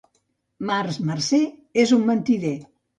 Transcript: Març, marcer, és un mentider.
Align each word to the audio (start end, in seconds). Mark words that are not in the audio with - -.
Març, 0.69 0.97
marcer, 1.11 1.43
és 1.87 1.97
un 2.03 2.13
mentider. 2.13 2.59